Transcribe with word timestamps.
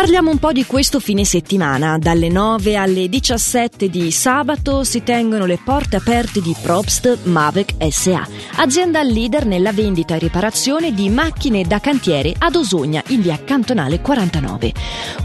Parliamo 0.00 0.30
un 0.30 0.38
po' 0.38 0.52
di 0.52 0.64
questo 0.64 0.98
fine 0.98 1.26
settimana. 1.26 1.98
Dalle 1.98 2.30
9 2.30 2.74
alle 2.74 3.10
17 3.10 3.90
di 3.90 4.10
sabato 4.10 4.82
si 4.82 5.02
tengono 5.02 5.44
le 5.44 5.58
porte 5.62 5.96
aperte 5.96 6.40
di 6.40 6.56
Probst 6.58 7.24
Mavec 7.24 7.74
SA, 7.90 8.26
azienda 8.56 9.02
leader 9.02 9.44
nella 9.44 9.72
vendita 9.72 10.14
e 10.14 10.18
riparazione 10.18 10.94
di 10.94 11.10
macchine 11.10 11.64
da 11.64 11.80
cantiere 11.80 12.34
ad 12.38 12.56
Osogna 12.56 13.02
in 13.08 13.20
via 13.20 13.44
Cantonale 13.44 14.00
49. 14.00 14.72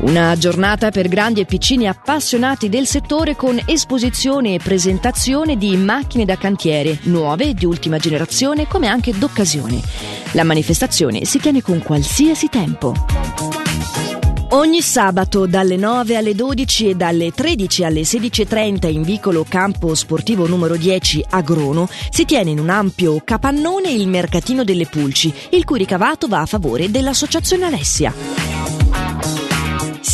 Una 0.01 0.35
giornata 0.35 0.91
per 0.91 1.07
grandi 1.07 1.39
e 1.39 1.45
piccini 1.45 1.87
appassionati 1.87 2.67
del 2.67 2.85
settore 2.85 3.37
con 3.37 3.57
esposizione 3.65 4.55
e 4.55 4.59
presentazione 4.61 5.55
di 5.55 5.77
macchine 5.77 6.25
da 6.25 6.35
cantiere 6.35 6.99
nuove 7.03 7.53
di 7.53 7.63
ultima 7.63 7.97
generazione 7.97 8.67
come 8.67 8.87
anche 8.87 9.17
d'occasione. 9.17 9.81
La 10.33 10.43
manifestazione 10.43 11.23
si 11.23 11.39
tiene 11.39 11.61
con 11.61 11.81
qualsiasi 11.81 12.49
tempo. 12.49 13.54
Ogni 14.55 14.81
sabato 14.81 15.47
dalle 15.47 15.75
9 15.75 16.15
alle 16.15 16.33
12 16.33 16.91
e 16.91 16.95
dalle 16.95 17.31
13 17.31 17.83
alle 17.83 18.01
16.30 18.03 18.89
in 18.89 19.01
vicolo 19.01 19.45
Campo 19.45 19.93
Sportivo 19.93 20.47
numero 20.47 20.77
10 20.77 21.25
a 21.31 21.41
Grono 21.41 21.89
si 22.09 22.23
tiene 22.23 22.51
in 22.51 22.59
un 22.59 22.69
ampio 22.69 23.19
capannone 23.21 23.91
il 23.91 24.07
Mercatino 24.07 24.63
delle 24.63 24.85
Pulci, 24.85 25.33
il 25.49 25.65
cui 25.65 25.77
ricavato 25.77 26.27
va 26.27 26.39
a 26.39 26.45
favore 26.45 26.89
dell'Associazione 26.89 27.65
Alessia. 27.65 28.74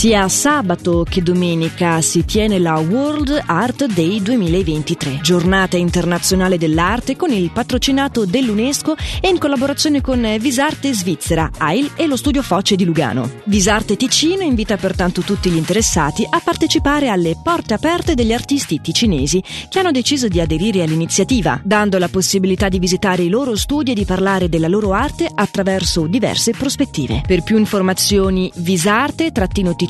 Sia 0.02 0.28
sabato 0.30 1.05
che 1.08 1.22
domenica 1.22 2.02
si 2.02 2.26
tiene 2.26 2.58
la 2.58 2.80
World 2.80 3.40
Art 3.46 3.86
Day 3.86 4.20
2023, 4.20 5.20
giornata 5.22 5.78
internazionale 5.78 6.58
dell'arte 6.58 7.16
con 7.16 7.30
il 7.30 7.52
patrocinato 7.52 8.25
dell'UNESCO 8.25 8.95
e 9.22 9.30
in 9.30 9.38
collaborazione 9.38 10.02
con 10.02 10.38
Visarte 10.40 10.92
Svizzera, 10.92 11.52
AIL 11.56 11.92
e 11.95 12.08
lo 12.08 12.16
studio 12.16 12.42
Foce 12.42 12.75
di 12.75 12.84
Lugano. 12.84 13.30
Visarte 13.44 13.95
Ticino 13.95 14.42
invita 14.42 14.75
pertanto 14.75 15.22
tutti 15.22 15.52
gli 15.52 15.56
interessati 15.56 16.25
a 16.28 16.42
partecipare 16.44 17.09
alle 17.09 17.38
porte 17.40 17.75
aperte 17.75 18.16
degli 18.16 18.34
artisti 18.34 18.81
ticinesi 18.81 19.40
che 19.70 19.78
hanno 19.78 19.92
deciso 19.92 20.28
di 20.28 20.42
aderire 20.42 20.81
all'iniziativa, 20.81 21.62
dando 21.64 22.00
la 22.00 22.09
possibilità 22.09 22.70
di 22.70 22.80
visitare 22.80 23.22
i 23.22 23.30
loro 23.30 23.56
studi 23.56 23.92
e 23.92 23.94
di 23.94 24.06
parlare 24.06 24.50
della 24.50 24.68
loro 24.68 24.94
arte 24.94 25.30
attraverso 25.31 26.08
diverse 26.08 26.53
prospettive. 26.53 27.22
Per 27.23 27.44
più 27.44 27.59
informazioni 27.59 28.52
visarte-ticino 28.56 29.90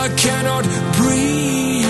I 0.00 0.08
cannot 0.16 0.64
breathe. 0.96 1.84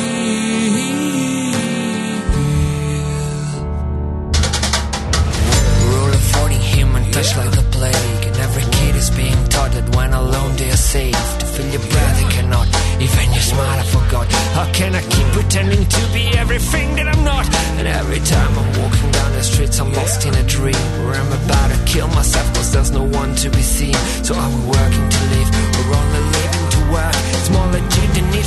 Rule 5.86 6.12
of 6.18 6.24
40 6.34 6.54
human 6.56 7.04
touch 7.12 7.36
like 7.36 7.56
a 7.56 7.62
plague. 7.70 8.26
And 8.26 8.36
every 8.36 8.64
kid 8.78 8.96
is 8.96 9.10
being 9.10 9.40
taught 9.44 9.70
that 9.76 9.94
when 9.94 10.12
alone 10.12 10.56
they 10.56 10.70
are 10.70 10.84
safe. 10.94 11.14
To 11.38 11.46
feel 11.46 11.68
your 11.70 11.86
breath, 11.92 12.16
they 12.20 12.28
cannot. 12.34 12.66
Even 12.98 13.26
your 13.30 13.46
smile, 13.52 13.78
I 13.78 13.84
forgot. 13.84 14.26
How 14.58 14.66
can 14.72 14.96
I 14.96 15.02
keep 15.02 15.26
pretending 15.38 15.86
to 15.86 16.02
be 16.12 16.24
everything 16.36 16.96
that 16.96 17.06
I'm 17.06 17.22
not? 17.22 17.46
And 17.78 17.86
every 17.86 18.18
time 18.18 18.58
I'm 18.58 18.70
walking 18.82 19.10
down 19.12 19.30
the 19.34 19.44
streets, 19.44 19.78
I'm 19.78 19.92
lost 19.92 20.26
in 20.26 20.34
a 20.34 20.42
dream 20.42 20.82
where 21.04 21.14
I'm 21.14 21.32
about 21.44 21.70
to 21.70 21.78
kill 21.84 22.08
myself 22.08 22.52
cause 22.54 22.72
there's 22.72 22.90
no 22.90 23.04
one 23.04 23.36
to 23.36 23.50
be 23.50 23.62
seen. 23.62 23.94
So 24.24 24.34
are 24.34 24.50
we 24.50 24.62
working 24.66 25.09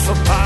So 0.06 0.14
far. 0.16 0.43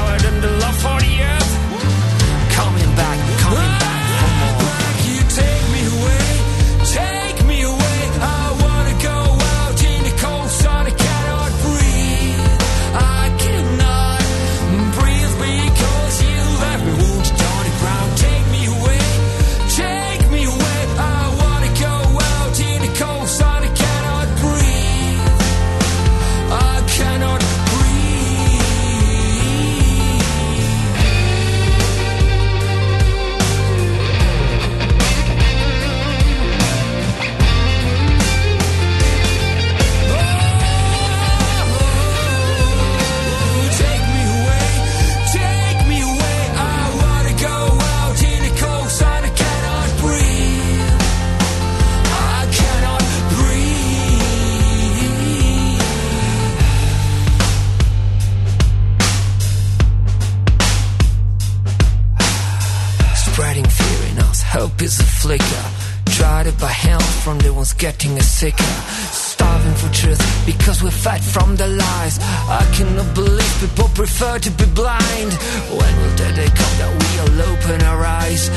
From 67.28 67.40
the 67.40 67.54
ones 67.54 67.74
getting 67.74 68.18
sicker. 68.22 68.72
Starving 69.12 69.74
for 69.74 69.90
truth 69.94 70.22
because 70.46 70.82
we're 70.82 71.00
fed 71.06 71.22
from 71.22 71.58
the 71.58 71.68
lies. 71.68 72.20
I 72.48 72.64
cannot 72.74 73.14
believe 73.14 73.54
people 73.60 73.90
prefer 73.90 74.40
to 74.40 74.50
be 74.52 74.66
blind. 74.68 75.32
When 75.78 75.94
will 76.00 76.16
the 76.22 76.30
day 76.40 76.50
come 76.60 76.76
that 76.80 76.92
we'll 77.00 77.42
open 77.52 77.84
our 77.84 78.02
eyes? 78.06 78.48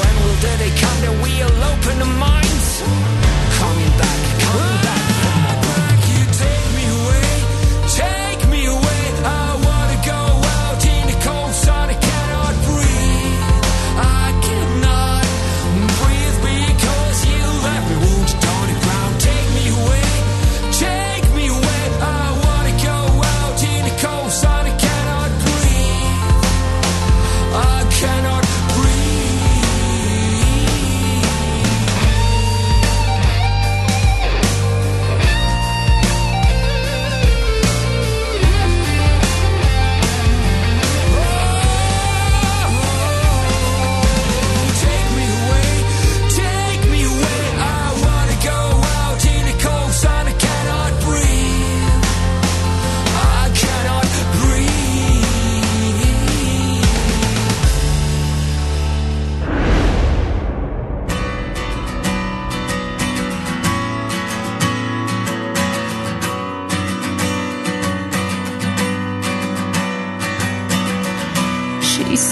When 0.00 0.14
will 0.22 0.38
the 0.46 0.54
day 0.62 0.72
come 0.82 0.98
that 1.04 1.14
we'll 1.24 1.58
open 1.72 2.02
our 2.02 2.18
minds? 2.28 3.09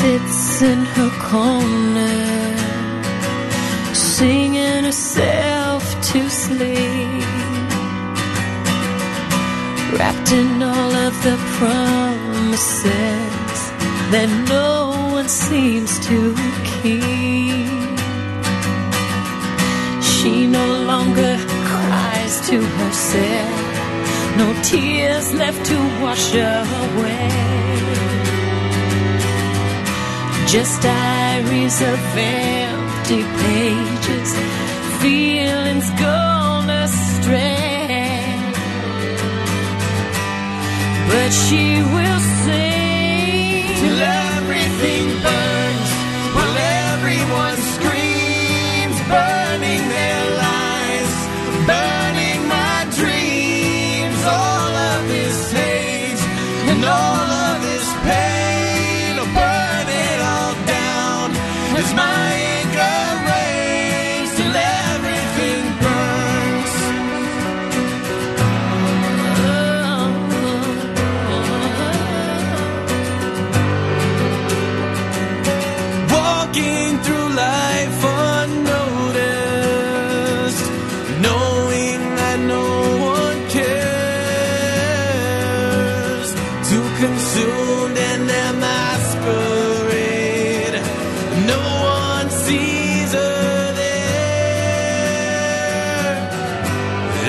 Sits 0.08 0.62
in 0.62 0.80
her 0.96 1.10
corner, 1.32 2.16
singing 3.92 4.84
herself 4.84 5.82
to 6.10 6.20
sleep, 6.30 7.28
wrapped 9.92 10.30
in 10.40 10.62
all 10.62 10.92
of 11.06 11.14
the 11.26 11.36
promises 11.58 13.58
that 14.12 14.30
no 14.48 14.68
one 15.16 15.28
seems 15.28 15.90
to 16.08 16.18
keep. 16.72 17.98
She 20.10 20.46
no 20.58 20.66
longer 20.90 21.34
cries 21.70 22.34
to 22.48 22.58
herself, 22.80 23.56
no 24.40 24.48
tears 24.70 25.34
left 25.34 25.62
to 25.66 25.78
wash 26.02 26.30
her 26.32 26.58
away. 26.86 28.17
Just 30.50 30.80
diaries 30.80 31.82
of 31.82 32.00
empty 32.16 33.22
pages, 33.22 34.32
feelings 35.02 35.90
gone 36.00 36.37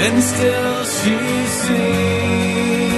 and 0.05 0.23
still 0.23 0.83
she 0.85 1.17
sings. 1.47 2.88